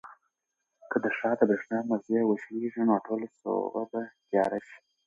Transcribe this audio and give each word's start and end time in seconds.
که 0.91 0.97
د 1.03 1.05
ښار 1.17 1.35
د 1.39 1.41
برېښنا 1.49 1.79
مزي 1.89 2.19
وشلېږي 2.25 2.83
نو 2.89 2.95
ټوله 3.05 3.27
سوبه 3.39 3.83
به 3.91 4.01
تیاره 4.29 4.59
شي. 4.67 4.77